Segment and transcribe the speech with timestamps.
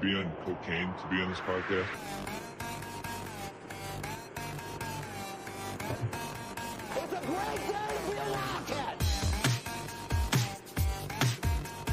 [0.00, 1.86] be on cocaine to be on this podcast?
[6.96, 8.96] It's a great day to be a Wildcat!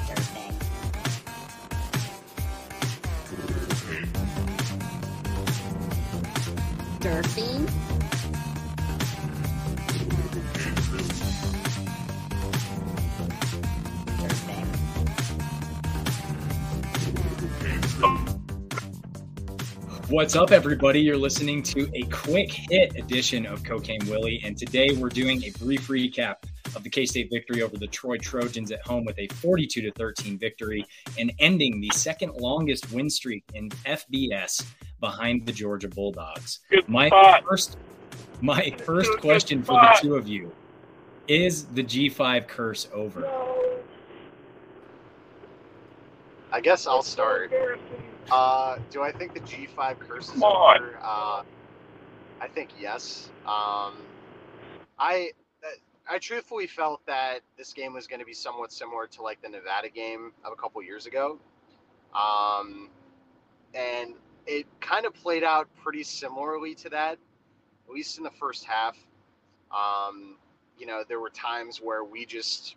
[0.07, 0.57] Cocaine.
[7.01, 7.86] Durfing,
[20.09, 21.01] What's up, everybody?
[21.01, 25.51] You're listening to a quick hit edition of Cocaine Willie, and today we're doing a
[25.59, 26.35] brief recap
[26.77, 29.91] of the K State victory over the Troy Trojans at home with a 42 to
[29.91, 30.85] 13 victory
[31.19, 34.65] and ending the second longest win streak in FBS
[35.01, 36.61] behind the Georgia Bulldogs.
[36.69, 37.43] Good My spot.
[37.43, 37.77] first,
[38.39, 40.53] my first Good question for the two of you
[41.27, 43.29] is the G5 curse over?
[46.53, 47.51] I guess I'll start.
[48.31, 50.99] Uh, do I think the G5 curse is over?
[51.01, 51.43] Uh,
[52.39, 53.29] I think yes.
[53.45, 53.93] Um,
[54.99, 55.31] I
[55.63, 55.67] uh,
[56.09, 59.49] I truthfully felt that this game was going to be somewhat similar to like the
[59.49, 61.39] Nevada game of a couple years ago,
[62.13, 62.89] um,
[63.73, 64.13] and
[64.45, 67.17] it kind of played out pretty similarly to that,
[67.87, 68.97] at least in the first half.
[69.71, 70.35] Um,
[70.77, 72.75] you know, there were times where we just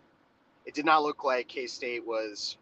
[0.65, 2.57] it did not look like K State was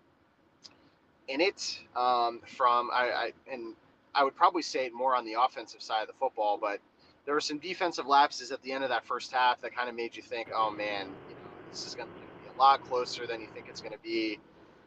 [1.29, 3.75] in it um, from I, I and
[4.13, 6.79] I would probably say it more on the offensive side of the football, but
[7.25, 9.95] there were some defensive lapses at the end of that first half that kind of
[9.95, 13.27] made you think, oh man, you know, this is going to be a lot closer
[13.27, 14.39] than you think it's going to be.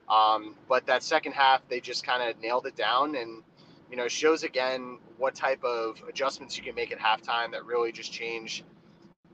[0.09, 3.43] Um, but that second half, they just kind of nailed it down, and
[3.91, 7.93] you know, shows again what type of adjustments you can make at halftime that really
[7.93, 8.65] just change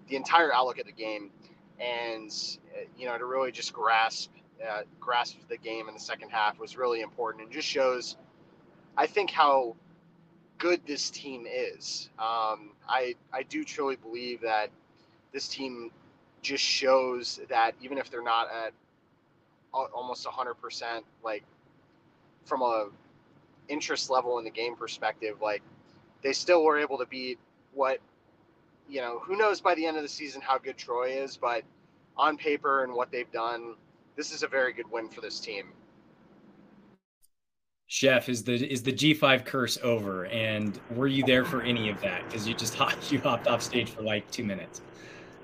[0.09, 1.31] the entire outlook of the game,
[1.81, 2.31] and
[2.77, 4.31] uh, you know, to really just grasp
[4.67, 8.17] uh, grasp the game in the second half was really important and just shows,
[8.97, 9.77] I think, how
[10.59, 12.11] good this team is.
[12.19, 14.71] Um, I I do truly believe that
[15.33, 15.91] this team
[16.43, 18.73] just shows that even if they're not at
[19.75, 21.45] al- almost 100% like
[22.45, 22.89] from a
[23.69, 25.63] interest level in the game perspective like
[26.23, 27.39] they still were able to beat
[27.75, 27.99] what
[28.89, 31.63] you know who knows by the end of the season how good troy is but
[32.17, 33.75] on paper and what they've done
[34.19, 35.69] this is a very good win for this team.
[37.87, 40.27] Chef, is the is the G5 curse over?
[40.27, 42.27] And were you there for any of that?
[42.27, 44.83] Because you just hopped, you hopped off stage for like two minutes.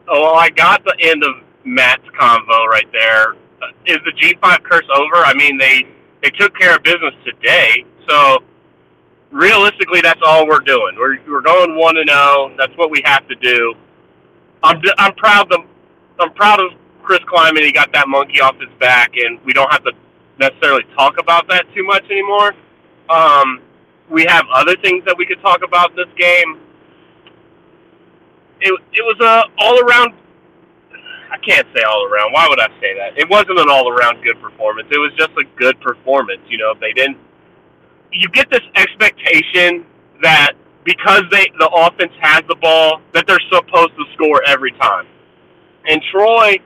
[0.08, 3.36] Oh, well, I got the end of Matt's convo right there.
[3.62, 5.24] Uh, Is the G5 curse over?
[5.24, 5.86] I mean, they
[6.22, 8.42] they took care of business today, so
[9.30, 10.96] realistically, that's all we're doing.
[10.98, 12.52] We're we're going one and zero.
[12.58, 13.74] That's what we have to do.
[14.64, 15.60] I'm d- I'm proud of
[16.18, 16.72] I'm proud of
[17.04, 17.64] Chris Klieman.
[17.64, 19.92] He got that monkey off his back, and we don't have to
[20.38, 22.54] necessarily talk about that too much anymore.
[23.08, 23.60] Um,
[24.10, 26.60] we have other things that we could talk about this game.
[28.60, 30.14] It it was a all around.
[31.30, 32.32] I can't say all around.
[32.32, 33.18] Why would I say that?
[33.18, 34.88] It wasn't an all around good performance.
[34.90, 36.40] It was just a good performance.
[36.48, 37.18] You know, they didn't.
[38.12, 39.84] You get this expectation
[40.22, 40.52] that
[40.84, 45.06] because they the offense has the ball that they're supposed to score every time.
[45.86, 46.56] And Troy,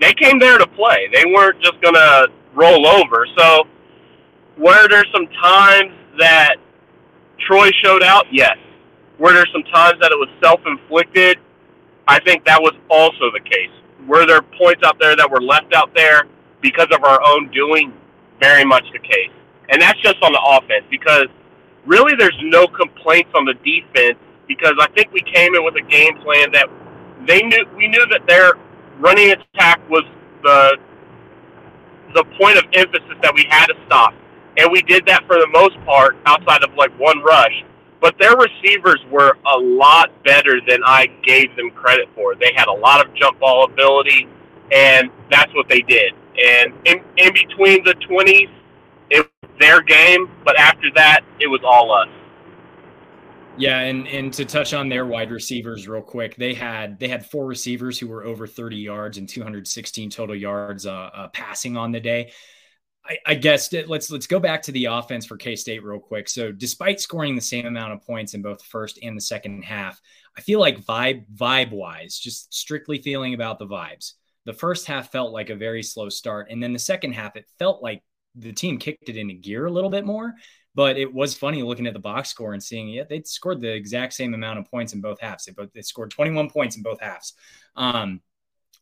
[0.00, 1.08] they came there to play.
[1.12, 3.26] They weren't just gonna roll over.
[3.36, 3.66] So,
[4.58, 6.56] were there some times that
[7.46, 8.26] Troy showed out?
[8.30, 8.56] Yes.
[9.18, 11.38] Were there some times that it was self-inflicted?
[12.08, 13.70] I think that was also the case.
[14.06, 16.24] Were there points out there that were left out there
[16.60, 17.92] because of our own doing?
[18.40, 19.32] Very much the case.
[19.70, 21.26] And that's just on the offense because
[21.86, 25.82] really there's no complaints on the defense because I think we came in with a
[25.82, 26.68] game plan that
[27.26, 28.54] they knew we knew that their
[29.00, 30.04] running attack was
[30.42, 30.78] the
[32.14, 34.14] the point of emphasis that we had to stop.
[34.58, 37.64] And we did that for the most part outside of like one rush.
[38.00, 42.34] But their receivers were a lot better than I gave them credit for.
[42.34, 44.28] They had a lot of jump ball ability,
[44.72, 46.12] and that's what they did.
[46.38, 48.50] And in, in between the 20s,
[49.10, 52.08] it was their game, but after that, it was all us.
[53.58, 57.24] Yeah, and and to touch on their wide receivers real quick, they had they had
[57.24, 61.90] four receivers who were over 30 yards and 216 total yards uh, uh, passing on
[61.90, 62.32] the day.
[63.04, 66.28] I, I guess let's let's go back to the offense for K State real quick.
[66.28, 69.62] So, despite scoring the same amount of points in both the first and the second
[69.62, 70.00] half,
[70.36, 74.12] I feel like vibe vibe wise, just strictly feeling about the vibes.
[74.44, 77.46] The first half felt like a very slow start, and then the second half it
[77.58, 78.02] felt like
[78.36, 80.34] the team kicked it into gear a little bit more.
[80.74, 83.72] But it was funny looking at the box score and seeing yeah they scored the
[83.72, 85.46] exact same amount of points in both halves.
[85.46, 87.32] They both they scored 21 points in both halves.
[87.76, 88.20] Um,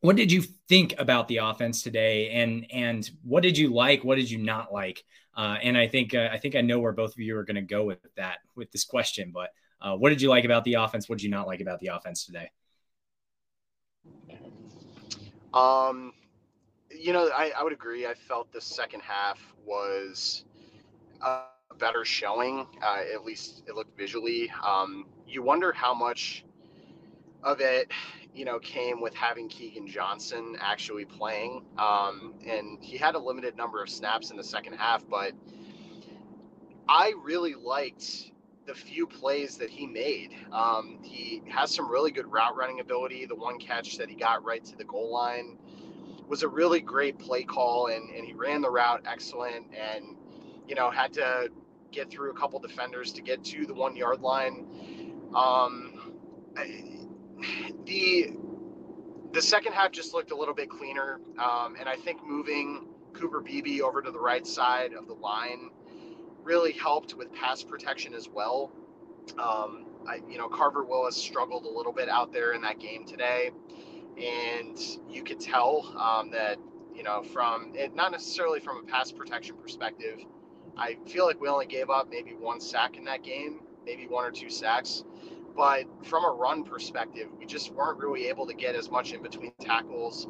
[0.01, 4.05] what did you think about the offense today, and and what did you like?
[4.05, 5.05] What did you not like
[5.37, 7.57] Uh, and I think uh, I think I know where both of you are going
[7.57, 9.31] to go with that with this question.
[9.33, 11.09] But uh, what did you like about the offense?
[11.09, 12.51] What did you not like about the offense today?
[15.53, 16.13] Um,
[17.05, 18.07] you know, I, I would agree.
[18.07, 20.47] I felt the second half was
[21.21, 21.43] a
[21.79, 22.67] better showing.
[22.83, 24.51] Uh, at least it looked visually.
[24.67, 26.47] Um, you wonder how much
[27.43, 27.93] of it,
[28.35, 31.67] you know, came with having Keagan Johnson actually playing.
[31.77, 35.33] Um, and he had a limited number of snaps in the second half, but
[36.89, 38.33] I really liked
[38.67, 40.31] the few plays that he made.
[40.51, 43.27] Um, he has some really good route running ability.
[43.27, 45.59] The one catch that he got right to the goal line
[46.29, 50.17] was a really great play call, and, and he ran the route excellent and,
[50.67, 51.51] you know, had to
[51.93, 54.67] get through a couple defenders to get to the one yard line.
[55.35, 56.15] Um,
[57.85, 58.33] the
[59.33, 63.41] the second half just looked a little bit cleaner, um, and I think moving Cooper
[63.41, 65.71] Beebe over to the right side of the line
[66.45, 68.71] really helped with pass protection as well.
[69.39, 73.05] Um, I, you know, Carver Willis struggled a little bit out there in that game
[73.07, 73.51] today,
[74.17, 74.79] and
[75.09, 76.59] you could tell um, that
[76.95, 80.21] you know from it, not necessarily from a pass protection perspective.
[80.77, 84.25] I feel like we only gave up maybe one sack in that game, maybe one
[84.25, 85.05] or two sacks.
[85.57, 89.23] But from a run perspective, we just weren't really able to get as much in
[89.23, 90.27] between tackles.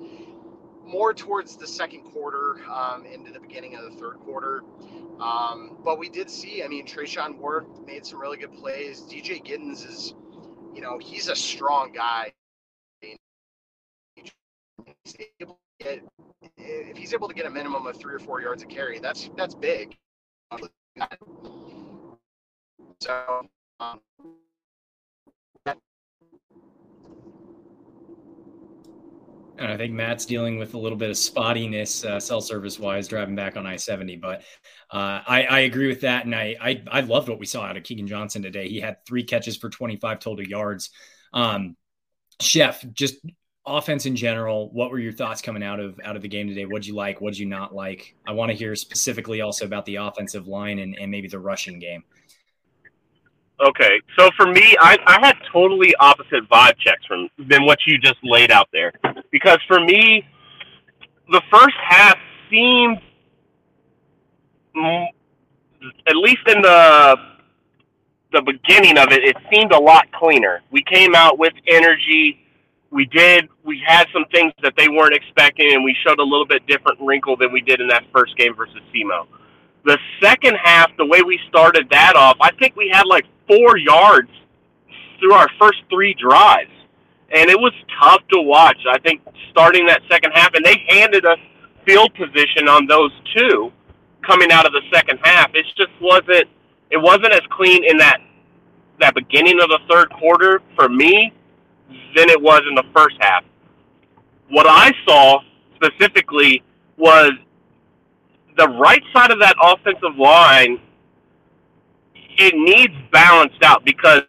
[0.85, 4.63] More towards the second quarter, um, into the beginning of the third quarter.
[5.19, 9.01] Um, but we did see, I mean, Treshaun Ward made some really good plays.
[9.01, 10.15] DJ Giddens is,
[10.75, 12.33] you know, he's a strong guy.
[15.05, 16.03] He's able to get,
[16.57, 19.31] if he's able to get a minimum of three or four yards of carry, that's
[19.37, 19.97] that's big.
[23.01, 23.49] So,
[23.81, 24.01] um,
[29.57, 33.07] And I think Matt's dealing with a little bit of spottiness, uh, cell service wise,
[33.07, 34.17] driving back on I 70.
[34.17, 34.43] But
[34.91, 36.25] uh, I, I, agree with that.
[36.25, 38.69] And I, I, I, loved what we saw out of Keagan Johnson today.
[38.69, 40.91] He had three catches for 25 total yards.
[41.33, 41.77] Um,
[42.41, 43.15] Chef, just
[43.67, 46.67] offense in general, what were your thoughts coming out of out of the game today?
[46.67, 47.21] What'd you like?
[47.21, 48.15] What'd you not like?
[48.27, 51.79] I want to hear specifically also about the offensive line and, and maybe the rushing
[51.79, 52.05] game.
[53.65, 57.99] Okay, so for me, I, I had totally opposite vibe checks from than what you
[57.99, 58.93] just laid out there,
[59.31, 60.27] because for me,
[61.31, 62.19] the first half
[62.51, 62.99] seemed,
[66.07, 67.17] at least in the
[68.33, 70.61] the beginning of it, it seemed a lot cleaner.
[70.73, 72.44] We came out with energy.
[72.95, 73.49] We did.
[73.65, 77.01] We had some things that they weren't expecting, and we showed a little bit different
[77.01, 79.27] wrinkle than we did in that first game versus SEMO.
[79.85, 83.77] The second half, the way we started that off, I think we had like four
[83.77, 84.31] yards
[85.19, 86.71] through our first three drives.
[87.35, 88.79] And it was tough to watch.
[88.89, 91.39] I think starting that second half, and they handed us
[91.85, 93.73] field position on those two
[94.25, 95.51] coming out of the second half.
[95.55, 96.47] It just wasn't
[96.91, 98.19] it wasn't as clean in that
[99.01, 101.33] that beginning of the third quarter for me
[102.17, 103.45] than it was in the first half.
[104.51, 105.41] What I saw
[105.77, 106.63] specifically
[106.97, 107.33] was
[108.57, 110.81] the right side of that offensive line
[112.39, 114.23] it needs balanced out because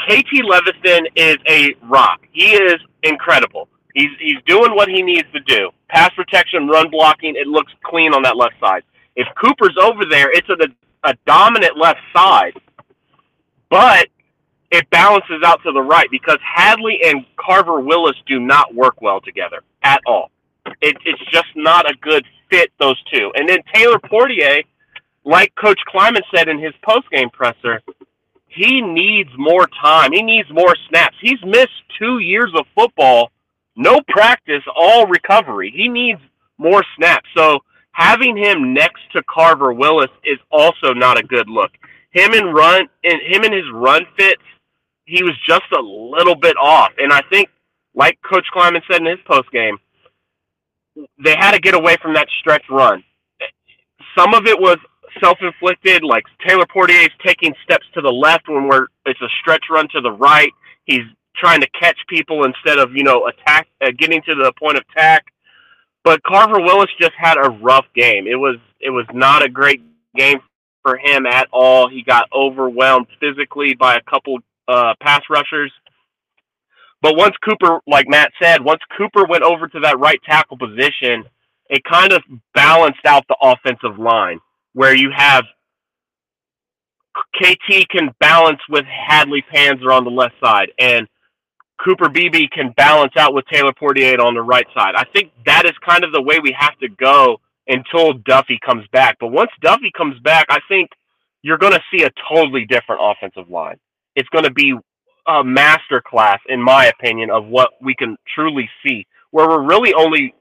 [0.00, 2.20] KT Leveston is a rock.
[2.32, 3.68] He is incredible.
[3.94, 5.70] He's he's doing what he needs to do.
[5.88, 8.82] Pass protection, run blocking, it looks clean on that left side.
[9.16, 10.56] If Cooper's over there, it's a,
[11.08, 12.54] a dominant left side.
[13.70, 14.08] But
[14.72, 19.20] it balances out to the right because Hadley and Carver Willis do not work well
[19.20, 20.30] together at all.
[20.80, 23.30] It, it's just not a good fit, those two.
[23.36, 24.62] And then Taylor Poitier
[25.24, 27.80] like Coach Klieman said in his post-game presser,
[28.48, 30.12] he needs more time.
[30.12, 31.16] He needs more snaps.
[31.20, 33.30] He's missed two years of football,
[33.76, 35.72] no practice, all recovery.
[35.74, 36.20] He needs
[36.58, 37.28] more snaps.
[37.36, 37.60] So
[37.92, 41.70] having him next to Carver Willis is also not a good look.
[42.10, 44.42] Him and run and him and his run fits,
[45.06, 46.90] he was just a little bit off.
[46.98, 47.48] And I think,
[47.94, 49.78] like Coach Klieman said in his post game,
[51.22, 53.02] they had to get away from that stretch run.
[54.16, 54.76] Some of it was
[55.22, 56.02] self-inflicted.
[56.02, 59.88] Like Taylor Poitier is taking steps to the left when we're it's a stretch run
[59.92, 60.52] to the right.
[60.84, 61.02] He's
[61.36, 64.84] trying to catch people instead of you know attack, uh, getting to the point of
[64.90, 65.24] attack.
[66.04, 68.26] But Carver Willis just had a rough game.
[68.26, 69.82] It was it was not a great
[70.16, 70.40] game
[70.82, 71.88] for him at all.
[71.88, 74.38] He got overwhelmed physically by a couple
[74.68, 75.72] uh, pass rushers.
[77.00, 81.24] But once Cooper, like Matt said, once Cooper went over to that right tackle position,
[81.68, 82.22] it kind of
[82.54, 84.38] balanced out the offensive line
[84.74, 85.44] where you have
[87.36, 91.06] KT can balance with Hadley Panzer on the left side, and
[91.84, 94.94] Cooper Beebe can balance out with Taylor Poitier on the right side.
[94.94, 98.86] I think that is kind of the way we have to go until Duffie comes
[98.92, 99.16] back.
[99.20, 100.90] But once Duffie comes back, I think
[101.42, 103.78] you're going to see a totally different offensive line.
[104.16, 104.74] It's going to be
[105.26, 109.06] a master class, in my opinion, of what we can truly see.
[109.30, 110.34] Where we're really only,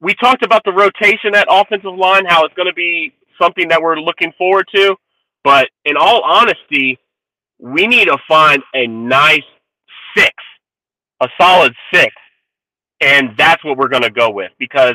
[0.00, 3.80] we talked about the rotation at offensive line, how it's going to be something that
[3.80, 4.96] we're looking forward to.
[5.44, 6.98] But in all honesty,
[7.58, 9.42] we need to find a nice
[10.16, 10.32] six,
[11.20, 12.12] a solid six.
[13.00, 14.94] And that's what we're going to go with because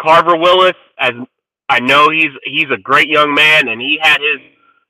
[0.00, 1.12] Carver Willis, as
[1.68, 4.40] I know he's he's a great young man, and he had his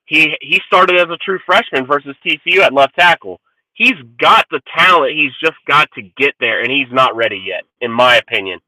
[0.04, 3.40] he he started as a true freshman versus TCU at left tackle.
[3.73, 5.16] He's got the talent.
[5.16, 8.61] He's just got to get there, and he's not ready yet, in my opinion.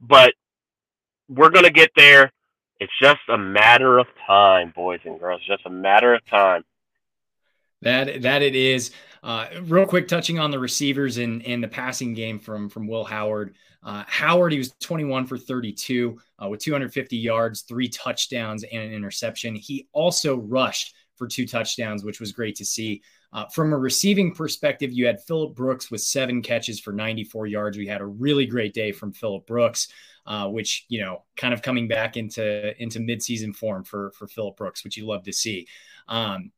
[0.00, 0.34] But
[1.28, 2.32] we're gonna get there.
[2.80, 5.42] It's just a matter of time, boys and girls.
[5.46, 6.64] Just a matter of time.
[7.82, 8.90] That that it is.
[9.24, 12.86] Uh, real quick, touching on the receivers and in, in the passing game from from
[12.86, 13.54] Will Howard.
[13.82, 18.92] Uh, Howard, he was 21 for 32 uh, with 250 yards, three touchdowns, and an
[18.92, 19.54] interception.
[19.54, 23.02] He also rushed for two touchdowns, which was great to see.
[23.32, 27.76] Uh, from a receiving perspective, you had Phillip Brooks with seven catches for 94 yards.
[27.76, 29.88] We had a really great day from Phillip Brooks,
[30.26, 34.56] uh, which you know, kind of coming back into into midseason form for for Phillip
[34.56, 35.66] Brooks, which you love to see.
[36.06, 36.52] Um,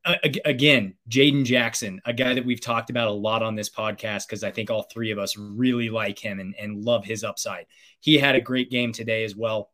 [0.44, 4.42] again, Jadon Jackson, a guy that we've talked about a lot on this podcast because
[4.42, 7.66] I think all three of us really like him and, and love his upside.
[8.00, 9.70] He had a great game today as well.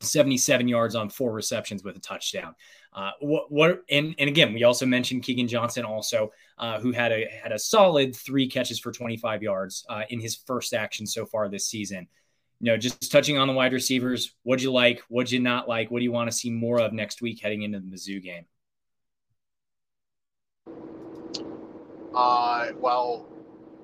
[0.00, 2.54] 77 yards on four receptions with a touchdown.
[2.92, 7.12] Uh, what, what and, and again, we also mentioned Keagan Johnson also, uh, who had
[7.12, 11.26] a had a solid three catches for 25 yards uh, in his first action so
[11.26, 12.08] far this season.
[12.60, 15.02] You know, just touching on the wide receivers, what'd you like?
[15.08, 15.90] What'd you not like?
[15.90, 18.46] What do you want to see more of next week heading into the Mizzou game?
[22.14, 23.28] Uh, well,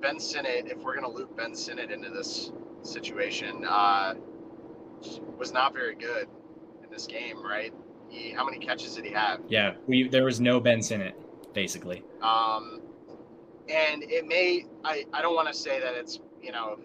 [0.01, 2.51] Ben Sinnott, if we're going to loop Ben Sinnott into this
[2.81, 4.15] situation, uh,
[5.37, 6.27] was not very good
[6.83, 7.73] in this game, right?
[8.09, 9.41] He, how many catches did he have?
[9.47, 11.15] Yeah, we there was no Benz in it,
[11.53, 12.03] basically.
[12.21, 12.81] Um,
[13.69, 16.77] and it may, I, I don't want to say that it's, you know,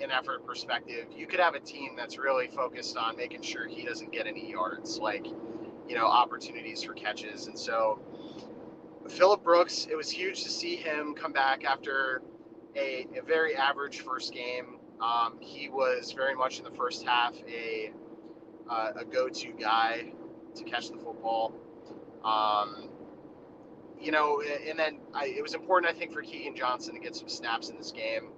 [0.00, 1.06] an effort perspective.
[1.16, 4.50] You could have a team that's really focused on making sure he doesn't get any
[4.50, 5.26] yards, like,
[5.88, 7.46] you know, opportunities for catches.
[7.46, 8.00] And so,
[9.08, 12.22] Phillip Brooks, it was huge to see him come back after
[12.74, 14.78] a, a very average first game.
[15.00, 17.92] Um, he was very much in the first half a
[18.68, 20.12] uh, a go-to guy
[20.56, 21.52] to catch the football.
[22.24, 22.88] Um,
[24.00, 27.14] you know, and then I, it was important, I think, for Keagan Johnson to get
[27.14, 28.30] some snaps in this game,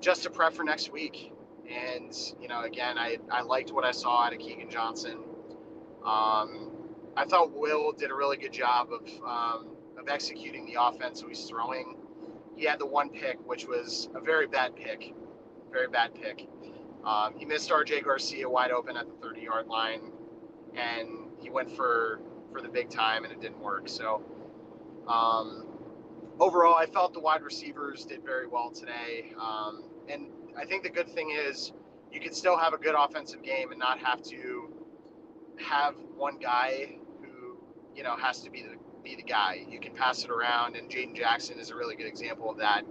[0.00, 1.32] just to prep for next week.
[1.70, 5.18] And you know, again, I, I liked what I saw out of Keagan Johnson.
[6.04, 6.70] Um,
[7.16, 11.26] I thought Will did a really good job of um, of executing the offense he
[11.26, 11.96] was throwing.
[12.56, 15.14] He had the one pick, which was a very bad pick,
[15.74, 16.48] very bad pick.
[17.04, 18.02] Um, he missed R.J.
[18.02, 20.12] Garcia wide open at the 30 yard line,
[20.74, 21.08] and
[21.40, 22.20] he went for
[22.52, 23.88] for the big time, and it didn't work.
[23.88, 24.22] So,
[25.08, 25.66] um,
[26.38, 29.32] overall, I felt the wide receivers did very well today.
[29.38, 31.72] Um, and I think the good thing is
[32.12, 34.72] you can still have a good offensive game and not have to
[35.58, 37.58] have one guy who
[37.94, 39.66] you know has to be the be the guy.
[39.68, 42.84] You can pass it around, and Jadon Jackson is a really good example of that,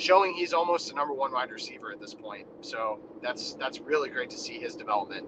[0.00, 2.46] showing he's almost a number one wide receiver at this point.
[2.60, 5.26] So that's that's really great to see his development.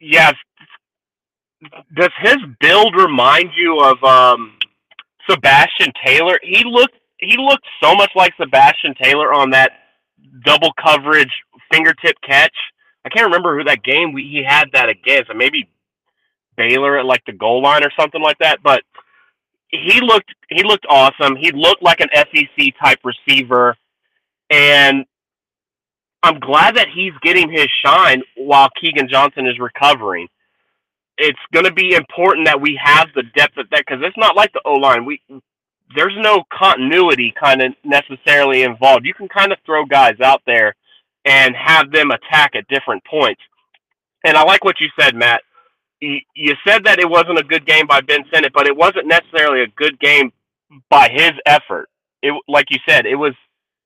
[0.00, 0.34] Yes.
[1.96, 4.58] Does his build remind you of um,
[5.28, 6.38] Sebastian Taylor?
[6.42, 9.72] He looked he looked so much like Sebastian Taylor on that
[10.44, 11.32] double coverage
[11.72, 12.54] fingertip catch.
[13.04, 15.30] I can't remember who that game we, he had that against.
[15.34, 15.68] Maybe
[16.56, 18.58] Baylor at like the goal line or something like that.
[18.62, 18.82] But
[19.70, 21.36] he looked he looked awesome.
[21.36, 23.76] He looked like an SEC type receiver,
[24.50, 25.04] and
[26.22, 30.28] I'm glad that he's getting his shine while Keagan Johnson is recovering.
[31.16, 34.36] It's going to be important that we have the depth at that because it's not
[34.36, 35.04] like the O line.
[35.04, 35.20] We
[35.96, 39.06] there's no continuity kind of necessarily involved.
[39.06, 40.74] You can kind of throw guys out there
[41.24, 43.40] and have them attack at different points.
[44.24, 45.42] And I like what you said, Matt
[46.00, 49.62] you said that it wasn't a good game by Ben Sinnott, but it wasn't necessarily
[49.62, 50.32] a good game
[50.90, 51.88] by his effort.
[52.22, 53.34] It, like you said, it was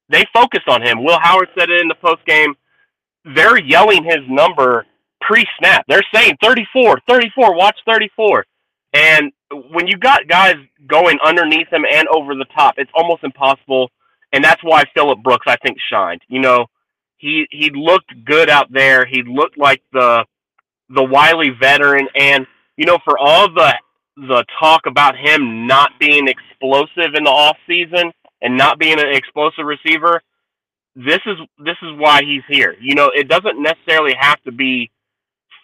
[0.08, 1.04] they focused on him.
[1.04, 2.54] Will Howard said it in the post game.
[3.24, 4.86] They're yelling his number
[5.20, 5.84] pre-snap.
[5.88, 8.44] They're saying 34, 34, watch 34.
[8.94, 9.32] And
[9.70, 13.90] when you got guys going underneath him and over the top, it's almost impossible.
[14.32, 16.22] And that's why Phillip Brooks, I think, shined.
[16.28, 16.66] You know,
[17.16, 19.06] he he looked good out there.
[19.06, 20.24] He looked like the
[20.94, 22.46] the wily veteran, and
[22.76, 23.74] you know, for all the
[24.16, 29.08] the talk about him not being explosive in the off season and not being an
[29.08, 30.20] explosive receiver,
[30.94, 32.76] this is this is why he's here.
[32.80, 34.90] You know, it doesn't necessarily have to be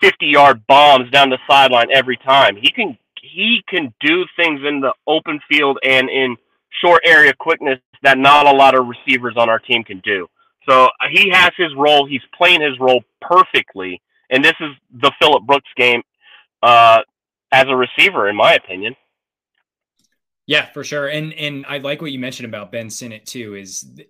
[0.01, 2.57] 50 yard bombs down the sideline every time.
[2.57, 6.37] He can he can do things in the open field and in
[6.83, 10.27] short area quickness that not a lot of receivers on our team can do.
[10.69, 12.07] So he has his role.
[12.07, 16.03] He's playing his role perfectly, and this is the Phillip Brooks game
[16.63, 17.01] uh,
[17.53, 18.95] as a receiver, in my opinion.
[20.47, 21.09] Yeah, for sure.
[21.09, 23.55] And and I like what you mentioned about Ben Sinnott too.
[23.55, 24.01] Is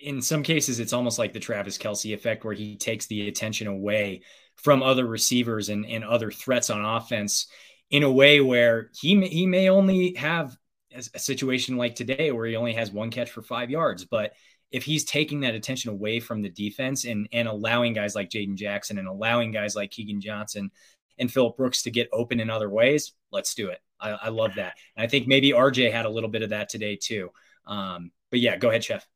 [0.00, 3.66] in some cases it's almost like the Travis Kelce effect, where he takes the attention
[3.66, 4.22] away
[4.54, 7.48] from other receivers and, and other threats on offense
[7.90, 10.56] in a way where he may, he may only have
[10.92, 14.32] a situation like today where he only has one catch for five yards, but
[14.70, 18.56] if he's taking that attention away from the defense and and allowing guys like Jadon
[18.56, 20.70] Jackson and allowing guys like Keagan Johnson
[21.18, 23.80] and Phillip Brooks to get open in other ways, let's do it.
[24.00, 24.74] I, I love that.
[24.96, 27.30] And I think maybe RJ had a little bit of that today too.
[27.66, 29.06] Um, but yeah, go ahead, Chef.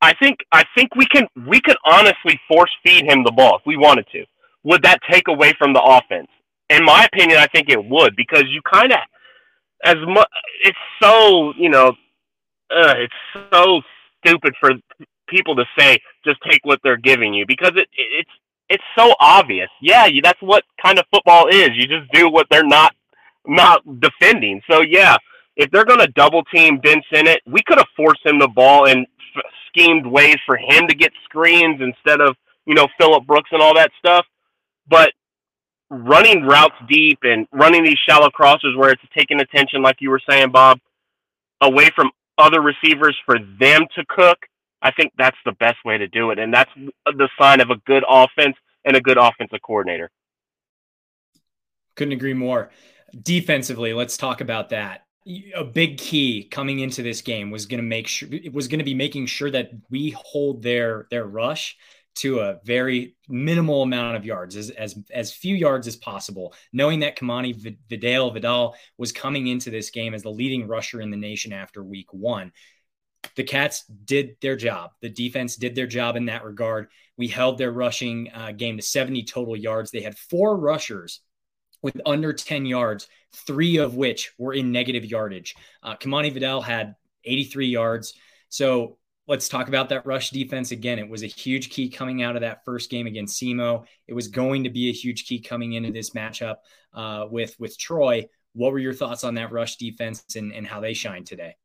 [0.00, 3.62] I think I think we can we could honestly force feed him the ball if
[3.66, 4.24] we wanted to.
[4.64, 6.28] Would that take away from the offense?
[6.68, 8.98] In my opinion, I think it would because you kind of
[9.84, 10.28] as much
[10.64, 11.88] it's so you know
[12.70, 13.14] uh, it's
[13.52, 13.82] so
[14.24, 14.72] stupid for
[15.28, 18.30] people to say just take what they're giving you because it it's
[18.68, 19.68] it's so obvious.
[19.82, 21.70] Yeah, you, that's what kind of football is.
[21.74, 22.94] You just do what they're not
[23.46, 24.62] not defending.
[24.70, 25.16] So yeah,
[25.56, 28.88] if they're going to double team Ben Sinnott, we could have forced him the ball
[28.88, 32.36] and f- schemed ways for him to get screens instead of
[32.66, 34.24] you know Phillip Brooks and all that stuff.
[34.88, 35.12] But
[35.90, 40.20] running routes deep and running these shallow crosses where it's taking attention, like you were
[40.28, 40.78] saying, Bob,
[41.60, 42.10] away from
[42.42, 44.38] other receivers for them to cook,
[44.82, 46.38] I think that's the best way to do it.
[46.38, 46.70] And that's
[47.06, 50.10] the sign of a good offense and a good offensive coordinator.
[51.94, 52.70] Couldn't agree more.
[53.22, 55.04] Defensively, let's talk about that.
[55.54, 58.80] A big key coming into this game was going to make sure it was going
[58.80, 61.76] to be making sure that we hold their their rush
[62.14, 67.00] to a very minimal amount of yards, as as, as few yards as possible, knowing
[67.00, 71.16] that Kimani Vidal Vidal was coming into this game as the leading rusher in the
[71.16, 72.52] nation after week one.
[73.36, 74.90] The Cats did their job.
[75.00, 76.88] The defense did their job in that regard.
[77.16, 79.90] We held their rushing uh, game to 70 total yards.
[79.90, 81.20] They had four rushers
[81.82, 83.08] with under 10 yards,
[83.46, 85.54] three of which were in negative yardage.
[85.82, 86.94] Uh, Kimani Vidal had
[87.24, 88.14] 83 yards.
[88.48, 90.98] So let's talk about that rush defense again.
[90.98, 93.84] It was a huge key coming out of that first game against SEMO.
[94.08, 96.56] It was going to be a huge key coming into this matchup
[96.92, 98.28] uh, with with Troy.
[98.54, 101.56] What were your thoughts on that rush defense and, and how they shine today?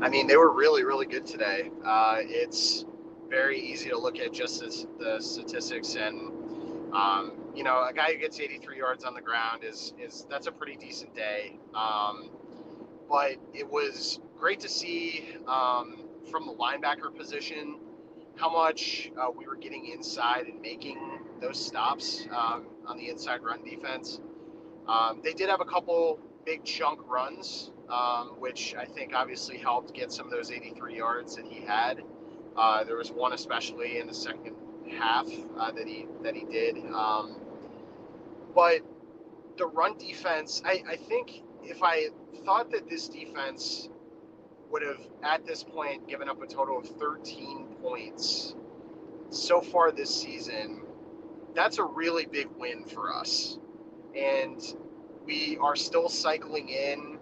[0.00, 1.70] I mean, they were really, really good today.
[1.84, 2.84] Uh, it's
[3.28, 6.32] very easy to look at just as the statistics and
[6.94, 10.46] um, you know a guy who gets 83 yards on the ground is is that's
[10.46, 12.30] a pretty decent day um,
[13.08, 17.76] but it was great to see um, from the linebacker position
[18.36, 20.98] how much uh, we were getting inside and making
[21.40, 24.20] those stops um, on the inside run defense.
[24.86, 29.92] Um, they did have a couple big chunk runs, um, which I think obviously helped
[29.92, 32.02] get some of those 83 yards that he had.
[32.56, 34.54] Uh, there was one especially in the second
[34.98, 35.26] half
[35.58, 36.76] uh, that he that he did.
[36.92, 37.36] Um,
[38.54, 38.80] but
[39.58, 42.08] the run defense, I, I think if I
[42.44, 43.88] thought that this defense
[44.70, 48.54] would have, at this point, given up a total of 13 points
[49.30, 50.82] so far this season,
[51.54, 53.58] that's a really big win for us.
[54.16, 54.60] And
[55.24, 57.18] we are still cycling in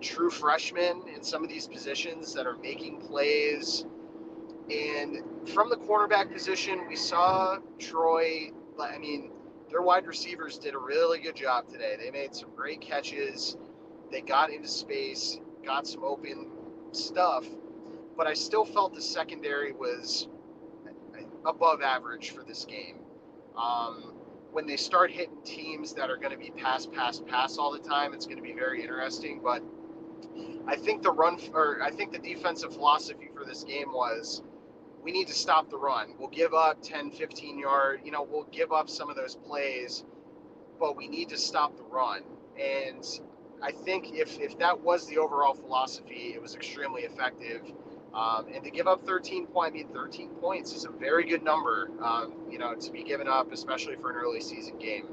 [0.00, 3.84] true freshmen in some of these positions that are making plays.
[4.70, 8.50] And from the cornerback position, we saw Troy.
[8.80, 9.30] I mean,
[9.70, 11.96] their wide receivers did a really good job today.
[11.98, 13.56] They made some great catches.
[14.10, 16.50] They got into space, got some open
[16.96, 17.44] stuff,
[18.16, 20.28] but I still felt the secondary was
[21.44, 23.00] above average for this game.
[23.56, 24.14] Um,
[24.52, 27.78] when they start hitting teams that are going to be pass, pass, pass all the
[27.78, 29.40] time, it's going to be very interesting.
[29.42, 29.62] But
[30.66, 34.42] I think the run, or I think the defensive philosophy for this game was
[35.02, 36.14] we need to stop the run.
[36.18, 40.04] We'll give up 10, 15 yard, you know, we'll give up some of those plays,
[40.80, 42.22] but we need to stop the run.
[42.58, 43.04] And
[43.64, 47.62] I think if, if that was the overall philosophy, it was extremely effective.
[48.12, 51.42] Um, and to give up 13 points, I mean, 13 points is a very good
[51.42, 55.06] number, um, you know, to be given up, especially for an early season game.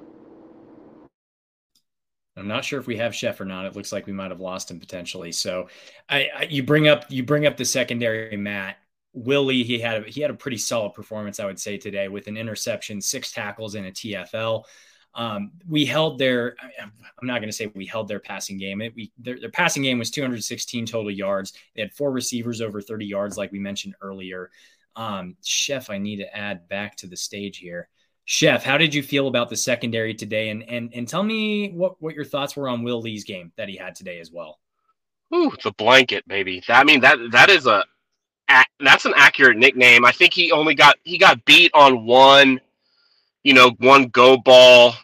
[2.35, 3.65] I'm not sure if we have Chef or not.
[3.65, 5.31] It looks like we might have lost him potentially.
[5.31, 5.67] So,
[6.09, 8.77] I, I you bring up you bring up the secondary, Matt.
[9.13, 12.27] Willie, he had a, he had a pretty solid performance, I would say today, with
[12.27, 14.63] an interception, six tackles, and a TFL.
[15.13, 16.55] Um, we held their.
[16.81, 18.81] I'm not going to say we held their passing game.
[18.81, 21.53] It, we their, their passing game was 216 total yards.
[21.75, 24.51] They had four receivers over 30 yards, like we mentioned earlier.
[24.95, 27.89] Um, Chef, I need to add back to the stage here.
[28.25, 30.49] Chef, how did you feel about the secondary today?
[30.49, 33.67] And and and tell me what what your thoughts were on Will Lee's game that
[33.67, 34.59] he had today as well.
[35.33, 36.63] Ooh, the blanket, baby.
[36.69, 37.83] I mean that that is a
[38.79, 40.05] that's an accurate nickname.
[40.05, 42.59] I think he only got he got beat on one,
[43.43, 44.95] you know, one go ball,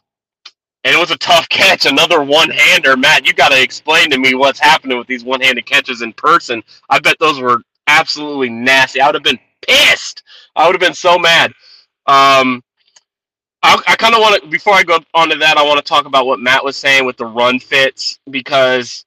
[0.83, 1.85] and it was a tough catch.
[1.85, 2.97] Another one hander.
[2.97, 6.13] Matt, you got to explain to me what's happening with these one handed catches in
[6.13, 6.63] person.
[6.89, 9.01] I bet those were absolutely nasty.
[9.01, 10.23] I would have been pissed.
[10.55, 11.51] I would have been so mad.
[12.07, 12.63] Um,
[13.63, 15.83] I, I kind of want to before I go on to that, I want to
[15.83, 19.05] talk about what Matt was saying with the run fits because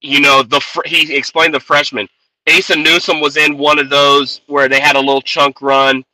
[0.00, 2.08] you know the he explained the freshman.
[2.48, 6.04] Asa Newsom was in one of those where they had a little chunk run,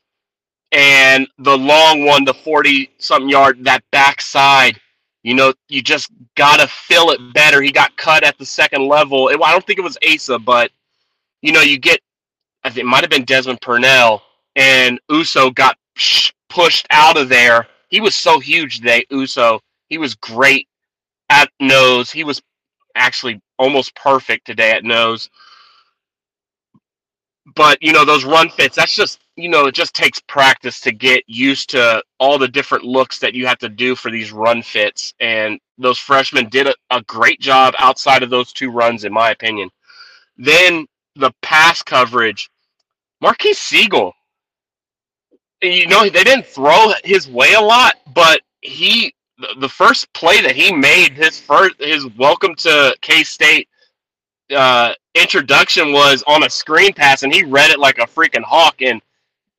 [0.73, 4.81] and the long one, the forty something yard, that backside.
[5.23, 7.61] You know, you just gotta fill it better.
[7.61, 9.29] He got cut at the second level.
[9.29, 10.71] I don't think it was Asa, but
[11.43, 12.01] you know, you get.
[12.65, 14.23] I think it might have been Desmond Purnell,
[14.57, 15.79] and Uso got
[16.49, 17.67] pushed out of there.
[17.89, 19.61] He was so huge today, Uso.
[19.89, 20.69] He was great
[21.31, 22.11] at nose.
[22.11, 22.43] He was
[22.95, 25.31] actually almost perfect today at nose.
[27.55, 28.77] But you know those run fits.
[28.77, 32.85] That's just you know it just takes practice to get used to all the different
[32.85, 35.15] looks that you have to do for these run fits.
[35.21, 39.31] And those freshmen did a, a great job outside of those two runs, in my
[39.31, 39.71] opinion.
[40.37, 42.51] Then the pass coverage.
[43.23, 44.13] Marques Sigle.
[45.63, 49.15] you know, they didn't throw his way a lot, but he
[49.61, 53.69] the first play that he made his first his welcome to K State
[54.55, 58.83] uh, introduction was on a screen pass, and he read it like a freaking hawk
[58.83, 59.01] and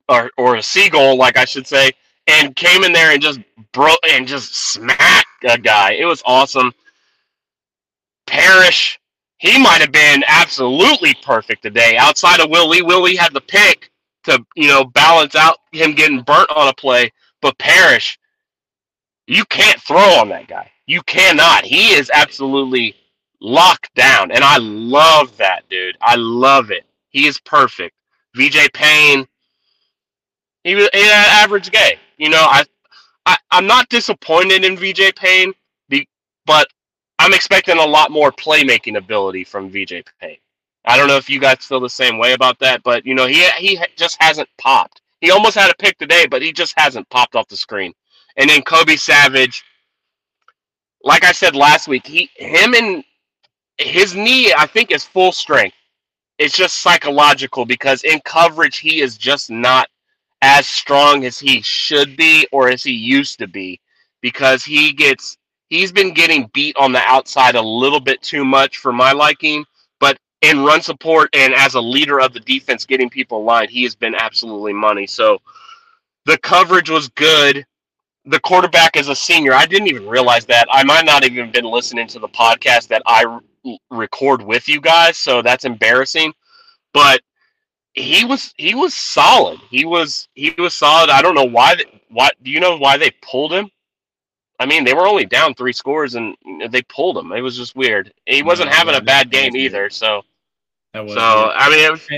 [0.08, 1.92] or or a seagull, like I should say,
[2.26, 3.40] and came in there and just
[3.72, 5.92] broke and just smacked a guy.
[5.92, 6.72] It was awesome.
[8.26, 9.00] Parrish,
[9.38, 11.96] he might have been absolutely perfect today.
[11.96, 13.90] Outside of Willie, Willie had the pick
[14.24, 17.12] to you know balance out him getting burnt on a play.
[17.40, 18.18] But Parrish,
[19.26, 20.70] you can't throw on that guy.
[20.86, 21.64] You cannot.
[21.64, 22.96] He is absolutely
[23.40, 25.96] locked down, and I love that dude.
[26.00, 26.84] I love it.
[27.10, 27.94] He is perfect.
[28.34, 29.26] VJ Payne,
[30.68, 31.98] he was had average gay.
[32.18, 32.64] You know, I,
[33.26, 35.52] I I'm not disappointed in VJ Payne,
[36.46, 36.68] but
[37.18, 40.38] I'm expecting a lot more playmaking ability from VJ Payne.
[40.84, 43.26] I don't know if you guys feel the same way about that, but you know,
[43.26, 45.02] he he just hasn't popped.
[45.20, 47.92] He almost had a pick today, but he just hasn't popped off the screen.
[48.36, 49.64] And then Kobe Savage,
[51.02, 53.04] like I said last week, he him and
[53.78, 55.76] his knee, I think, is full strength.
[56.38, 59.88] It's just psychological because in coverage he is just not
[60.42, 63.80] as strong as he should be or as he used to be
[64.20, 65.36] because he gets
[65.68, 69.64] he's been getting beat on the outside a little bit too much for my liking
[70.00, 73.82] but in run support and as a leader of the defense, getting people lined he
[73.82, 75.06] has been absolutely money.
[75.06, 75.38] So
[76.26, 77.64] the coverage was good.
[78.26, 79.54] The quarterback is a senior.
[79.54, 80.66] I didn't even realize that.
[80.70, 84.80] I might not even been listening to the podcast that I re- record with you
[84.80, 86.32] guys, so that's embarrassing.
[86.92, 87.20] But
[88.00, 89.60] he was he was solid.
[89.70, 91.10] He was he was solid.
[91.10, 91.76] I don't know why.
[92.08, 93.70] Why do you know why they pulled him?
[94.60, 96.36] I mean, they were only down three scores and
[96.70, 97.32] they pulled him.
[97.32, 98.12] It was just weird.
[98.26, 99.88] He wasn't no, having a bad game either.
[99.88, 100.22] So,
[100.94, 101.18] so weird.
[101.18, 102.08] I mean, was,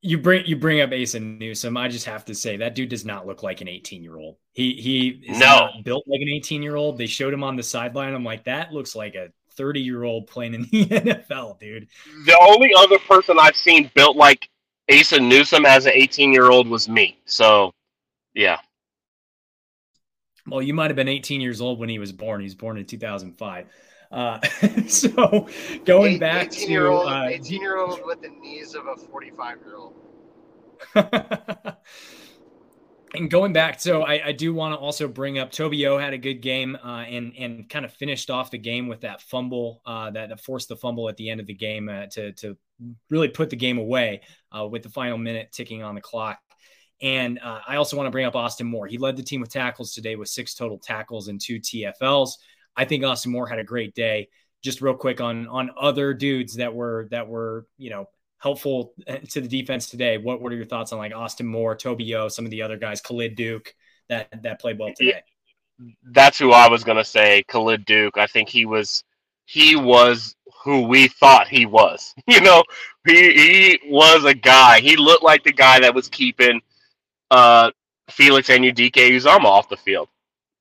[0.00, 1.76] you bring you bring up Asa Newsom.
[1.76, 4.36] I just have to say that dude does not look like an 18 year old.
[4.52, 5.46] He he is no.
[5.46, 6.96] not built like an 18 year old.
[6.96, 8.14] They showed him on the sideline.
[8.14, 11.88] I'm like, that looks like a 30 year old playing in the NFL, dude.
[12.24, 14.48] The only other person I've seen built like
[14.90, 17.18] Asa Newsom as an 18 year old was me.
[17.24, 17.72] So,
[18.34, 18.58] yeah.
[20.46, 22.40] Well, you might have been 18 years old when he was born.
[22.40, 23.66] He was born in 2005.
[24.12, 24.40] Uh,
[24.86, 25.48] so
[25.84, 28.96] going Eight, back 18 year old, uh, 18 year old with the knees of a
[28.96, 29.94] 45 year old.
[33.16, 36.12] and going back, so I, I do want to also bring up Toby O had
[36.12, 39.82] a good game uh, and and kind of finished off the game with that fumble
[39.86, 42.56] uh, that, forced the fumble at the end of the game uh, to to
[43.10, 44.20] really put the game away
[44.56, 46.38] uh, with the final minute ticking on the clock.
[47.02, 48.86] And uh, I also want to bring up Austin Moore.
[48.86, 52.32] He led the team with tackles today with six total tackles and two TFLs.
[52.76, 54.28] I think Austin Moore had a great day.
[54.62, 59.16] Just real quick on on other dudes that were that were you know helpful uh,
[59.30, 60.18] to the defense today.
[60.18, 62.76] What what are your thoughts on like Austin Moore, Toby O, some of the other
[62.76, 63.74] guys, Khalid Duke
[64.08, 65.22] that that played well today?
[66.10, 68.18] That's who I was gonna say, Khalid Duke.
[68.18, 69.04] I think he was
[69.44, 72.14] he was who we thought he was.
[72.28, 72.62] You know,
[73.06, 74.80] he he was a guy.
[74.80, 76.60] He looked like the guy that was keeping
[77.30, 77.70] uh,
[78.10, 80.08] Felix Anudike Uzomah off the field.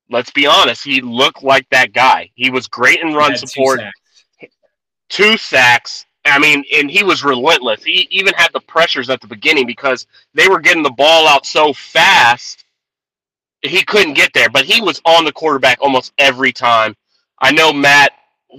[0.09, 2.29] let's be honest, he looked like that guy.
[2.35, 4.53] He was great in run Had two support, sacks.
[5.09, 6.05] two sacks.
[6.25, 7.83] I mean, and he was relentless.
[7.83, 11.45] He even had the pressures at the beginning because they were getting the ball out
[11.45, 12.65] so fast
[13.67, 14.49] he couldn't get there.
[14.49, 16.95] But he was on the quarterback almost every time.
[17.39, 18.11] I know Matt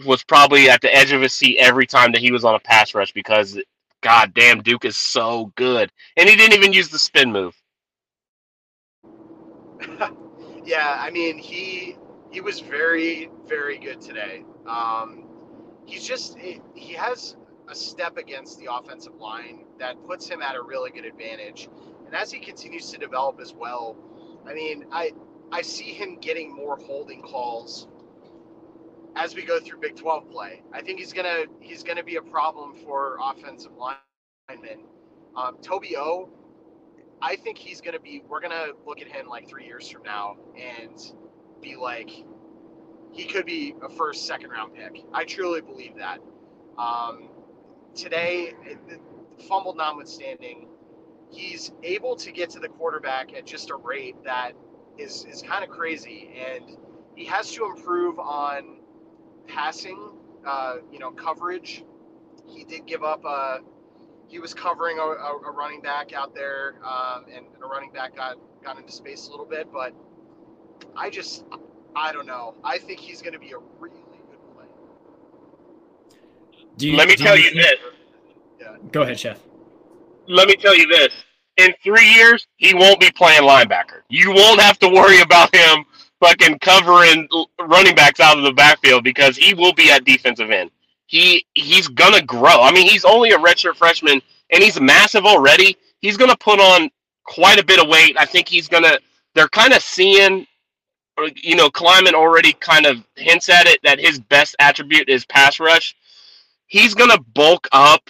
[0.05, 2.61] was probably at the edge of his seat every time that he was on a
[2.61, 3.59] pass rush because,
[4.03, 7.55] god damn, Duke is so good, and he didn't even use the spin move.
[10.65, 11.97] yeah, I mean he
[12.31, 14.45] he was very very good today.
[14.67, 15.25] Um,
[15.87, 17.37] he's just he, he has
[17.69, 21.69] a step against the offensive line that puts him at a really good advantage.
[22.07, 23.97] And as he continues to develop as well,
[24.47, 25.13] I mean, I
[25.53, 27.89] I see him getting more holding calls
[29.17, 30.63] as we go through Big 12 play.
[30.73, 34.85] I think he's gonna he's gonna be a problem for offensive linemen.
[35.37, 36.31] Um, Toby O,
[37.23, 38.23] I think he's gonna be.
[38.29, 40.99] We're gonna look at him like three years from now and
[41.63, 42.11] be like,
[43.13, 45.03] he could be a first, second round pick.
[45.13, 46.21] I truly believe that.
[46.79, 47.31] Um,
[47.97, 48.55] today,
[49.49, 50.69] fumble notwithstanding,
[51.31, 54.53] he's able to get to the quarterback at just a rate that
[54.99, 56.79] is is kind of crazy, and
[57.15, 58.79] he has to improve on
[59.49, 60.13] passing,
[60.47, 61.85] uh, you know, coverage.
[62.47, 63.61] He did give up a.
[64.29, 67.93] He was covering a, a, a running back out there, um, and, and a running
[67.93, 69.69] back got got into space a little bit.
[69.73, 69.95] But
[70.97, 71.45] I just,
[71.95, 72.55] I don't know.
[72.65, 73.59] I think he's going to be a.
[73.59, 74.06] Do
[76.79, 77.75] you, Let me tell you think- this.
[78.93, 79.39] Go ahead, Chef.
[80.29, 81.13] let me tell you this.
[81.57, 84.03] In three years, he won't be playing linebacker.
[84.09, 85.85] You won't have to worry about him
[86.21, 87.29] fucking covering
[87.61, 90.71] running backs out of the backfield because he will be at defensive end.
[91.07, 92.61] He he's gonna grow.
[92.61, 95.77] I mean, he's only a redshirt freshman and he's massive already.
[96.01, 96.91] He's gonna put on
[97.25, 98.17] quite a bit of weight.
[98.19, 98.99] I think he's gonna.
[99.35, 100.47] They're kind of seeing,
[101.19, 105.25] uh, you know, Klieman already kind of hints at it that his best attribute is
[105.27, 105.95] pass rush.
[106.69, 108.03] He's gonna bulk up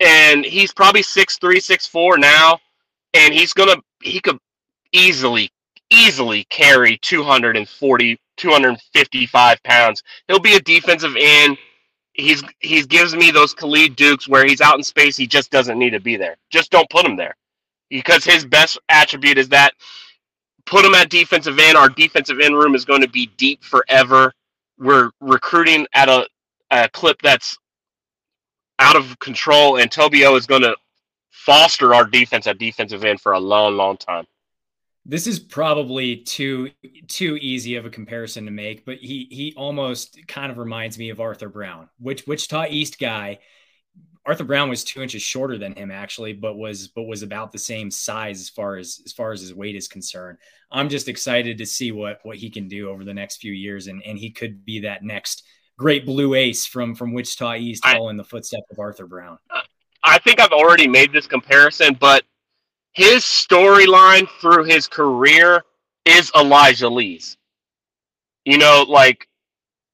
[0.00, 2.58] and he's probably six three, six four now,
[3.14, 4.38] and he's gonna he could
[4.92, 5.50] easily
[5.90, 10.02] easily carry 240 255 pounds.
[10.28, 11.58] He'll be a defensive end.
[12.14, 15.78] He's he gives me those khalid dukes where he's out in space he just doesn't
[15.78, 16.36] need to be there.
[16.50, 17.36] Just don't put him there.
[17.90, 19.72] Because his best attribute is that
[20.66, 24.32] put him at defensive end our defensive end room is going to be deep forever.
[24.78, 26.26] We're recruiting at a,
[26.70, 27.56] a clip that's
[28.78, 30.76] out of control, and Tobio is going to
[31.30, 34.26] foster our defense at defensive end for a long, long time.
[35.04, 36.70] This is probably too
[37.08, 41.08] too easy of a comparison to make, but he he almost kind of reminds me
[41.08, 43.40] of Arthur Brown, which Wichita East guy.
[44.24, 47.58] Arthur Brown was two inches shorter than him actually, but was but was about the
[47.58, 50.38] same size as far as as far as his weight is concerned.
[50.70, 53.88] I'm just excited to see what what he can do over the next few years,
[53.88, 55.42] and and he could be that next
[55.82, 59.36] great blue ace from from Wichita East, I- following the footsteps of Arthur Brown.
[60.04, 62.22] I think I've already made this comparison, but
[62.92, 65.62] his storyline through his career
[66.04, 67.36] is Elijah Lee's.
[68.44, 69.28] You know, like,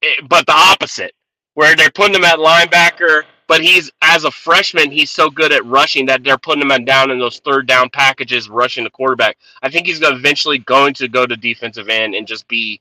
[0.03, 1.14] eh, but the opposite,
[1.55, 5.64] where they're putting him at linebacker, but he's as a freshman, he's so good at
[5.64, 9.38] rushing that they're putting him down in those third down packages, rushing the quarterback.
[9.62, 12.81] I think he's eventually going to go to defensive end and just be.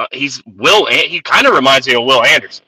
[0.00, 0.86] Uh, he's Will.
[0.86, 2.66] He kind of reminds me of Will Anderson.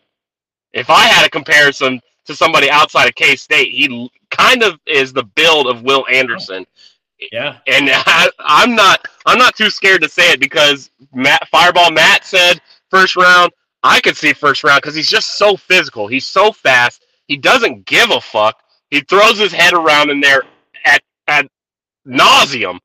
[0.75, 5.13] If I had a comparison to somebody outside of K State, he kind of is
[5.15, 6.67] the build of Will Anderson
[7.33, 11.93] Yeah, and I, I'm not I'm not too scared to say it because Matt Fireball
[11.93, 13.53] Matt said first round.
[13.83, 16.09] I could see first round because he's just so physical.
[16.09, 17.05] He's so fast.
[17.29, 18.59] He doesn't give a fuck.
[18.91, 20.45] He throws his head around in there
[20.87, 21.49] at at
[22.07, 22.79] nauseum,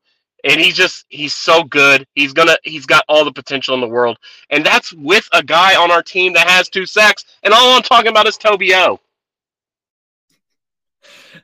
[0.44, 2.06] and he's just he's so good.
[2.16, 4.18] He's gonna he's got all the potential in the world,
[4.50, 7.26] and that's with a guy on our team that has two sacks.
[7.44, 9.00] And all I'm talking about is Toby O.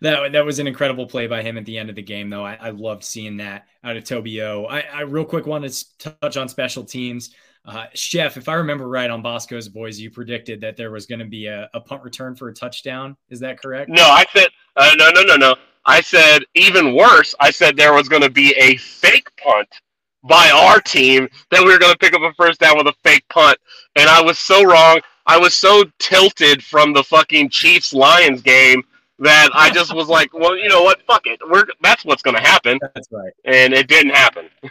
[0.01, 2.45] that that was an incredible play by him at the end of the game, though.
[2.45, 4.65] I, I loved seeing that out of Toby O.
[4.65, 5.85] I, I real quick want to
[6.21, 7.33] touch on special teams.
[7.65, 11.19] Uh, Chef, if I remember right on Bosco's Boys, you predicted that there was going
[11.19, 13.15] to be a, a punt return for a touchdown.
[13.29, 13.89] Is that correct?
[13.89, 15.55] No, I said uh, no, no, no, no.
[15.85, 17.35] I said even worse.
[17.39, 19.67] I said there was going to be a fake punt
[20.23, 22.93] by our team that we were going to pick up a first down with a
[23.03, 23.57] fake punt,
[23.95, 25.01] and I was so wrong.
[25.25, 28.83] I was so tilted from the fucking Chiefs Lions game
[29.19, 31.01] that I just was like, well, you know what?
[31.03, 31.39] Fuck it.
[31.49, 33.31] We're that's what's going to happen, That's right.
[33.45, 34.49] and it didn't happen.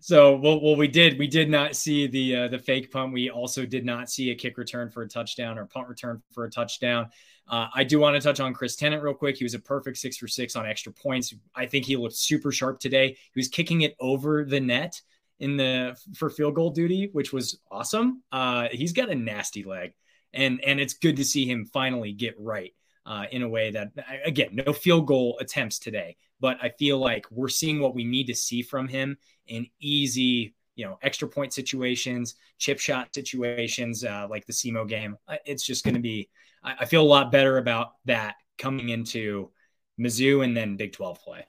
[0.00, 1.18] So, well, well, we did.
[1.18, 3.12] We did not see the uh, the fake punt.
[3.12, 6.44] We also did not see a kick return for a touchdown or punt return for
[6.46, 7.10] a touchdown.
[7.48, 9.36] Uh, I do want to touch on Chris Tennant real quick.
[9.36, 11.34] He was a perfect six for six on extra points.
[11.54, 13.10] I think he looked super sharp today.
[13.10, 15.00] He was kicking it over the net,
[15.38, 18.22] in the for field goal duty, which was awesome.
[18.32, 19.94] Uh, he's got a nasty leg,
[20.32, 23.92] and and it's good to see him finally get right uh, in a way that
[24.24, 28.26] again, no field goal attempts today, but I feel like we're seeing what we need
[28.28, 34.26] to see from him in easy, you know, extra point situations, chip shot situations, uh,
[34.28, 35.16] like the SEMO game.
[35.44, 36.28] It's just going to be.
[36.66, 39.50] I, I feel a lot better about that coming into
[39.98, 41.46] Mizzou and then Big Twelve play.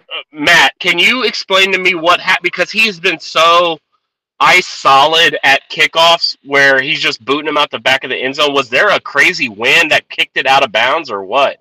[0.00, 2.44] Uh, Matt, can you explain to me what happened?
[2.44, 3.78] Because he's been so
[4.40, 8.36] ice solid at kickoffs where he's just booting them out the back of the end
[8.36, 8.54] zone.
[8.54, 11.58] Was there a crazy wind that kicked it out of bounds or what?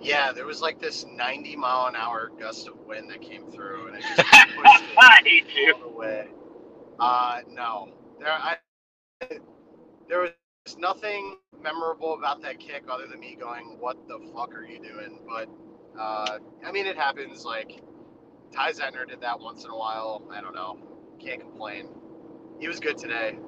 [0.00, 3.88] Yeah, there was like this 90 mile an hour gust of wind that came through,
[3.88, 4.18] and it just
[4.56, 4.84] pushed
[5.26, 6.28] it all the way.
[6.98, 8.56] Uh, no, there I
[10.08, 10.30] there was
[10.78, 15.20] nothing memorable about that kick other than me going, "What the fuck are you doing?"
[15.28, 15.48] But
[15.98, 17.44] uh, I mean, it happens.
[17.44, 17.82] Like
[18.52, 20.22] Ty Zentner did that once in a while.
[20.32, 20.78] I don't know.
[21.20, 21.88] Can't complain.
[22.60, 23.38] He was good today.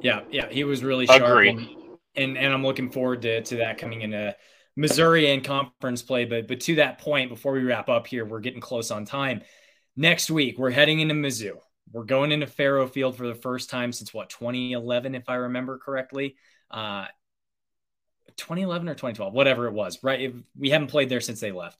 [0.00, 1.22] Yeah, yeah, he was really sharp.
[1.22, 1.56] Agreed.
[1.56, 1.68] And,
[2.16, 4.36] and and I'm looking forward to to that coming into
[4.76, 6.24] Missouri and conference play.
[6.24, 9.42] But but to that point, before we wrap up here, we're getting close on time.
[9.96, 11.58] Next week, we're heading into Mizzou.
[11.94, 15.78] We're going into Faurot Field for the first time since what 2011, if I remember
[15.78, 16.34] correctly.
[16.68, 17.04] Uh,
[18.36, 20.34] 2011 or 2012, whatever it was, right?
[20.58, 21.78] We haven't played there since they left.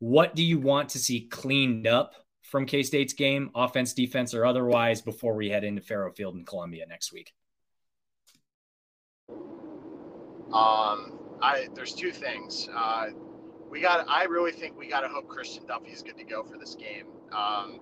[0.00, 4.44] What do you want to see cleaned up from K State's game, offense, defense, or
[4.44, 7.32] otherwise, before we head into Faurot Field in Columbia next week?
[10.52, 12.68] Um, I there's two things.
[12.74, 13.10] Uh,
[13.70, 14.08] we got.
[14.08, 17.06] I really think we got to hope Christian Duffie's good to go for this game.
[17.30, 17.78] Um,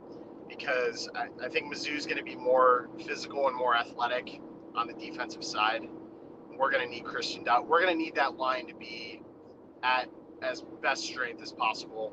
[0.51, 4.41] because I, I think Mizzou's going to be more physical and more athletic
[4.75, 5.89] on the defensive side.
[6.59, 7.65] We're going to need Christian Duff.
[7.65, 9.23] We're going to need that line to be
[9.83, 10.09] at
[10.43, 12.13] as best strength as possible.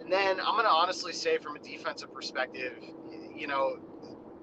[0.00, 2.72] And then I'm going to honestly say, from a defensive perspective,
[3.34, 3.78] you know,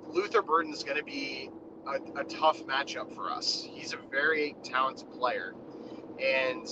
[0.08, 1.50] Luther Burden is going to be
[1.88, 3.68] a, a, tough matchup for us.
[3.70, 5.54] He's a very talented player.
[6.24, 6.68] And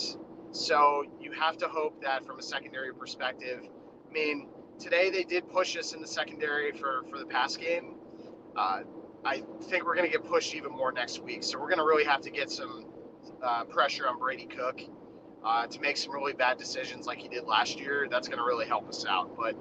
[0.51, 3.61] so you have to hope that from a secondary perspective,
[4.09, 7.95] I mean, today they did push us in the secondary for, for the pass game.
[8.55, 8.81] Uh,
[9.23, 11.43] I think we're going to get pushed even more next week.
[11.43, 12.85] So we're going to really have to get some
[13.43, 14.79] uh, pressure on Brady Cook
[15.43, 18.07] uh, to make some really bad decisions like he did last year.
[18.09, 19.35] That's going to really help us out.
[19.35, 19.55] But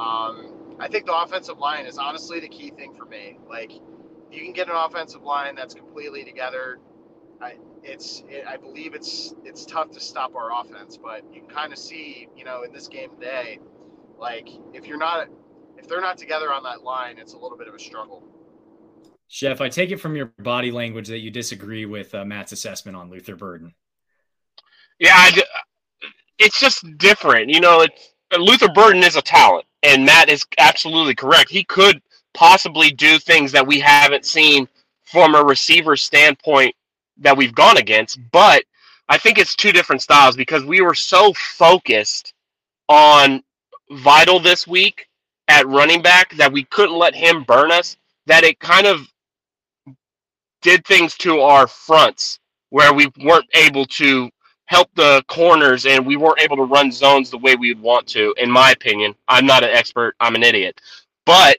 [0.00, 3.38] um, I think the offensive line is honestly the key thing for me.
[3.48, 3.72] Like,
[4.32, 6.78] you can get an offensive line that's completely together.
[7.40, 11.50] I, it's, it, I believe it's it's tough to stop our offense, but you can
[11.50, 13.60] kind of see, you know, in this game today,
[14.18, 15.28] like if you're not,
[15.76, 18.22] if they're not together on that line, it's a little bit of a struggle.
[19.28, 22.96] Chef, I take it from your body language that you disagree with uh, Matt's assessment
[22.96, 23.74] on Luther Burden.
[24.98, 25.42] Yeah, I,
[26.38, 27.50] it's just different.
[27.50, 31.50] You know, it's Luther Burden is a talent, and Matt is absolutely correct.
[31.50, 32.00] He could
[32.32, 34.68] possibly do things that we haven't seen
[35.04, 36.74] from a receiver standpoint
[37.18, 38.64] that we've gone against, but
[39.08, 42.34] I think it's two different styles because we were so focused
[42.88, 43.42] on
[43.90, 45.06] Vidal this week
[45.48, 49.06] at running back that we couldn't let him burn us that it kind of
[50.62, 52.38] did things to our fronts
[52.70, 54.30] where we weren't able to
[54.66, 58.34] help the corners and we weren't able to run zones the way we'd want to
[58.38, 59.14] in my opinion.
[59.28, 60.16] I'm not an expert.
[60.20, 60.80] I'm an idiot.
[61.26, 61.58] But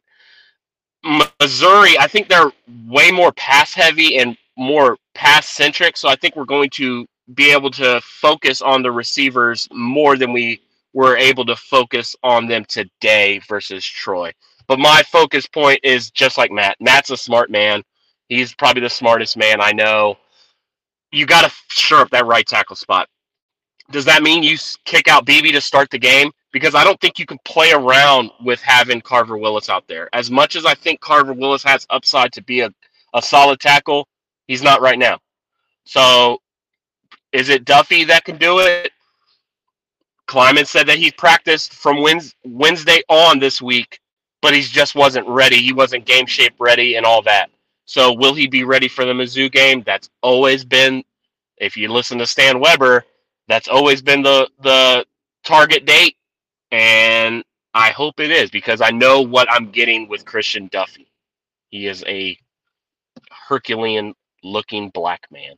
[1.39, 2.51] missouri i think they're
[2.88, 7.51] way more pass heavy and more pass centric so i think we're going to be
[7.51, 10.59] able to focus on the receivers more than we
[10.95, 14.31] were able to focus on them today versus troy
[14.67, 17.84] but my focus point is just like matt matt's a smart man
[18.29, 20.17] he's probably the smartest man i know
[21.15, 23.08] you got to shore up that right tackle spot.
[23.91, 26.31] Does that mean you kick out BB to start the game?
[26.51, 30.10] Because I don't think you can play around with having Carver Willis out there.
[30.13, 32.69] As much as I think Carver Willis has upside to be a,
[33.13, 34.08] a solid tackle,
[34.47, 35.19] he's not right now.
[35.86, 36.39] So
[37.31, 38.91] is it Duffie that can do it?
[40.27, 42.03] Klieman said that he practiced from
[42.43, 43.99] Wednesday on this week,
[44.41, 45.57] but he just wasn't ready.
[45.57, 47.49] He wasn't game shape ready and all that.
[47.85, 49.83] So will he be ready for the Mizzou game?
[49.85, 51.03] That's always been,
[51.57, 53.05] if you listen to Stan Weber,
[53.47, 55.05] that's always been the the
[55.43, 56.17] target date,
[56.71, 57.43] and
[57.76, 61.07] I hope it is because I know what I'm getting with Christian Duffie.
[61.69, 62.38] He is a
[63.47, 65.55] Herculean looking black man.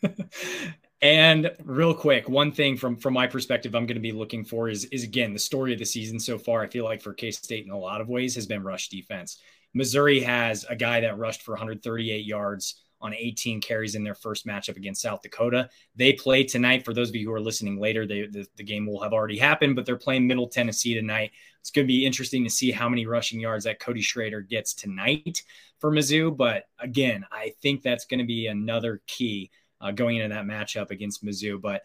[1.04, 4.70] And real quick, one thing from from my perspective, I'm going to be looking for
[4.70, 6.62] is is again the story of the season so far.
[6.62, 9.38] I feel like for K State in a lot of ways has been rush defense.
[9.74, 14.46] Missouri has a guy that rushed for 138 yards on 18 carries in their first
[14.46, 15.68] matchup against South Dakota.
[15.94, 16.86] They play tonight.
[16.86, 19.36] For those of you who are listening later, they, the, the game will have already
[19.36, 21.32] happened, but they're playing Middle Tennessee tonight.
[21.60, 24.72] It's going to be interesting to see how many rushing yards that Cody Schrader gets
[24.72, 25.42] tonight
[25.80, 26.34] for Mizzou.
[26.34, 29.50] But again, I think that's going to be another key
[29.84, 31.60] uh, going into that matchup against Mizzou.
[31.60, 31.82] But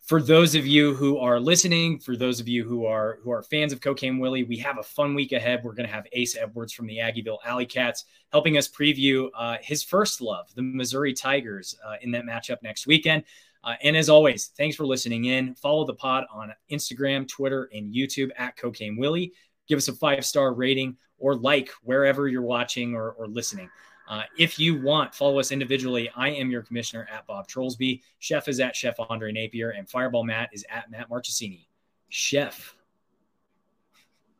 [0.00, 3.42] for those of you who are listening, for those of you who are who are
[3.42, 5.60] fans of Cocaine Willie, we have a fun week ahead.
[5.62, 9.58] We're going to have Ace Edwards from the Aggieville Alley Cats helping us preview uh,
[9.60, 13.24] his first love, the Missouri Tigers, uh, in that matchup next weekend.
[13.62, 15.54] Uh, and as always, thanks for listening in.
[15.54, 19.32] Follow the pod on Instagram, Twitter, and YouTube at Cocaine Willie.
[19.68, 23.68] Give us a five star rating or like wherever you're watching or, or listening.
[24.10, 26.10] Uh, if you want, follow us individually.
[26.16, 28.02] I am your commissioner at Bob Trollsby.
[28.18, 31.66] Chef is at Chef Andre Napier, and Fireball Matt is at Matt Marchesini.
[32.08, 32.74] Chef.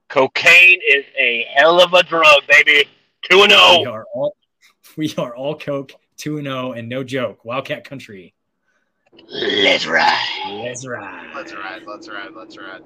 [0.09, 2.91] Cocaine is a hell of a drug, baby.
[3.31, 3.93] 2 and We 0.
[3.93, 4.37] are all
[4.97, 7.45] we are all Coke, 2 and 0, and no joke.
[7.45, 8.35] Wildcat Country.
[9.31, 10.51] Let's ride.
[10.65, 11.31] Let's ride.
[11.33, 11.83] Let's ride.
[11.87, 12.31] Let's ride.
[12.35, 12.83] Let's ride.